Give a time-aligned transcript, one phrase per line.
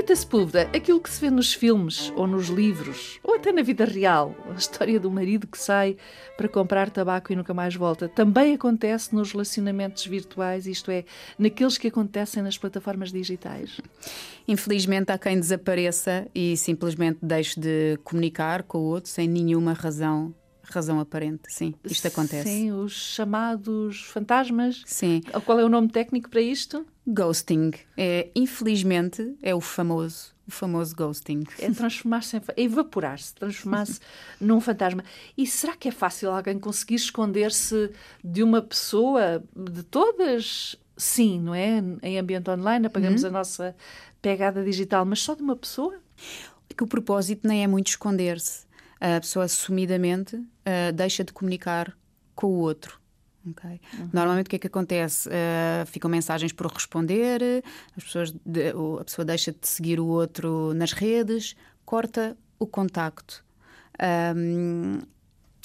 [0.00, 3.84] Rita Sepúlveda, aquilo que se vê nos filmes ou nos livros, ou até na vida
[3.84, 5.94] real, a história do marido que sai
[6.38, 11.04] para comprar tabaco e nunca mais volta, também acontece nos relacionamentos virtuais, isto é,
[11.38, 13.78] naqueles que acontecem nas plataformas digitais?
[14.48, 20.34] Infelizmente há quem desapareça e simplesmente deixe de comunicar com o outro sem nenhuma razão
[20.72, 22.48] razão aparente, sim, isto acontece.
[22.48, 24.82] Sim, os chamados fantasmas.
[24.86, 25.20] Sim.
[25.44, 26.86] Qual é o nome técnico para isto?
[27.06, 27.72] Ghosting.
[27.96, 31.44] É, infelizmente, é o famoso, o famoso ghosting.
[31.58, 34.00] É transformar-se em é evaporar-se, transformar-se
[34.40, 35.04] num fantasma.
[35.36, 37.90] E será que é fácil alguém conseguir esconder-se
[38.22, 40.76] de uma pessoa, de todas?
[40.96, 41.82] Sim, não é?
[42.02, 43.28] Em ambiente online apagamos uhum.
[43.28, 43.76] a nossa
[44.20, 45.98] pegada digital, mas só de uma pessoa?
[46.76, 48.69] Que o propósito nem é muito esconder-se
[49.00, 51.96] a pessoa assumidamente uh, deixa de comunicar
[52.34, 53.00] com o outro.
[53.50, 53.80] Okay.
[53.98, 54.10] Uhum.
[54.12, 55.28] Normalmente o que é que acontece?
[55.28, 57.40] Uh, ficam mensagens por responder,
[57.96, 58.68] as pessoas de,
[59.00, 63.42] a pessoa deixa de seguir o outro nas redes, corta o contacto.
[64.36, 64.98] Um,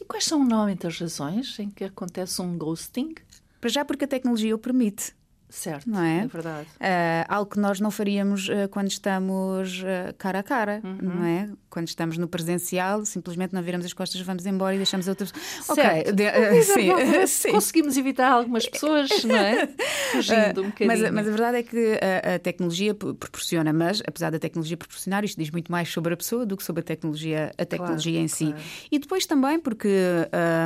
[0.00, 3.14] e quais são normalmente as razões em que acontece um ghosting?
[3.60, 5.14] Para já porque a tecnologia o permite.
[5.50, 6.20] Certo, não é?
[6.20, 6.68] É verdade.
[6.76, 10.98] Uh, algo que nós não faríamos uh, quando estamos uh, cara a cara, uhum.
[11.02, 11.50] não é?
[11.68, 15.32] Quando estamos no presencial, simplesmente não viramos as costas, vamos embora e deixamos outras.
[15.62, 16.12] Certo.
[16.12, 16.90] Ok, sim,
[17.26, 17.50] sim.
[17.50, 19.68] conseguimos evitar algumas pessoas, não é?
[20.12, 20.86] Fugindo um bocadinho.
[20.86, 25.24] Mas, mas, a verdade é que a, a, tecnologia proporciona, mas apesar da tecnologia proporcionar,
[25.24, 28.24] isto diz muito mais sobre a pessoa do que sobre a tecnologia, a tecnologia claro,
[28.24, 28.46] em si.
[28.46, 28.62] Claro.
[28.90, 29.88] E depois também porque.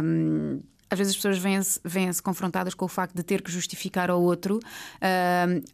[0.02, 3.50] Um, às vezes as pessoas vêm-se vêm -se confrontadas com o facto de ter que
[3.50, 4.58] justificar ao outro.
[4.96, 5.64] Uh,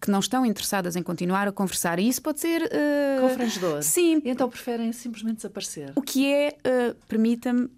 [0.00, 1.98] que não estão interessadas em continuar a conversar.
[1.98, 2.62] E isso pode ser.
[2.62, 3.82] Uh, Confrangedor.
[3.82, 4.22] Sim.
[4.24, 5.92] E então preferem simplesmente desaparecer.
[5.94, 7.68] O que é, uh, permita-me.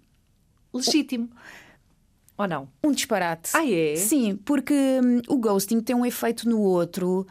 [0.73, 1.29] Legítimo.
[2.37, 2.67] Ou não?
[2.83, 3.51] Um disparate.
[3.53, 3.95] Ah, é?
[3.95, 7.27] Sim, porque um, o ghosting tem um efeito no outro.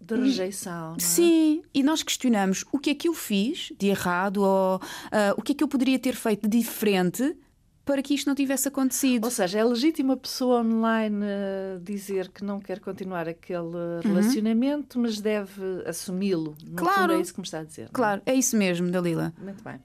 [0.00, 0.94] De rejeição.
[0.96, 1.00] É?
[1.00, 4.80] Sim, e nós questionamos o que é que eu fiz de errado ou uh,
[5.36, 7.36] o que é que eu poderia ter feito de diferente
[7.90, 9.24] para que isto não tivesse acontecido.
[9.24, 14.00] Ou seja, é legítimo a pessoa online uh, dizer que não quer continuar aquele uhum.
[14.04, 16.56] relacionamento, mas deve assumi-lo.
[16.76, 17.14] Claro.
[17.14, 17.88] é isso que me está a dizer.
[17.92, 18.30] Claro, é?
[18.30, 19.32] é isso mesmo, Dalila.
[19.36, 19.80] Muito bem.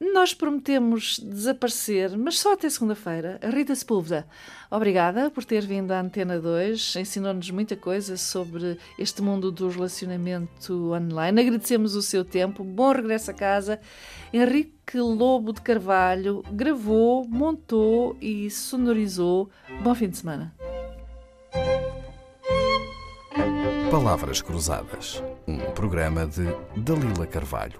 [0.00, 3.38] Nós prometemos desaparecer, mas só até segunda-feira.
[3.42, 4.26] Rita Sepúlveda,
[4.70, 6.96] obrigada por ter vindo à Antena 2.
[6.96, 11.40] Ensinou-nos muita coisa sobre este mundo do relacionamento online.
[11.40, 12.64] Agradecemos o seu tempo.
[12.64, 13.80] Bom regresso a casa.
[14.32, 19.48] Henrique Lobo de Carvalho gravou, montou e sonorizou.
[19.82, 20.52] Bom fim de semana.
[23.90, 26.44] Palavras Cruzadas, um programa de
[26.76, 27.78] Dalila Carvalho.